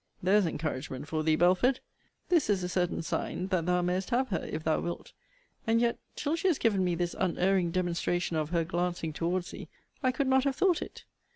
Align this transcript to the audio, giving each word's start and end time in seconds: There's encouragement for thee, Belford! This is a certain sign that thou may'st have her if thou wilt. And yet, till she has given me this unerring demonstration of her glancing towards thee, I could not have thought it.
There's 0.23 0.47
encouragement 0.47 1.07
for 1.07 1.21
thee, 1.21 1.35
Belford! 1.35 1.79
This 2.29 2.49
is 2.49 2.63
a 2.63 2.69
certain 2.69 3.03
sign 3.03 3.49
that 3.49 3.67
thou 3.67 3.83
may'st 3.83 4.09
have 4.09 4.29
her 4.29 4.43
if 4.51 4.63
thou 4.63 4.79
wilt. 4.79 5.13
And 5.67 5.79
yet, 5.79 5.99
till 6.15 6.35
she 6.35 6.47
has 6.47 6.57
given 6.57 6.83
me 6.83 6.95
this 6.95 7.15
unerring 7.19 7.69
demonstration 7.69 8.35
of 8.35 8.49
her 8.49 8.63
glancing 8.63 9.13
towards 9.13 9.51
thee, 9.51 9.69
I 10.01 10.11
could 10.11 10.25
not 10.25 10.43
have 10.45 10.55
thought 10.55 10.81
it. 10.81 11.05